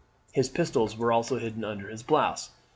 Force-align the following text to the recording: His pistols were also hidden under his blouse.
His 0.31 0.49
pistols 0.49 0.97
were 0.97 1.11
also 1.11 1.37
hidden 1.37 1.63
under 1.63 1.87
his 1.87 2.01
blouse. 2.01 2.49